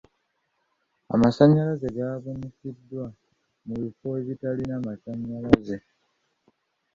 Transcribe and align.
Amasannyalaze 1.13 1.87
gabunyisiddwa 1.97 3.03
mu 3.65 3.75
bifo 3.83 4.07
ebitalina 4.21 4.75
masannyalaze. 4.85 5.77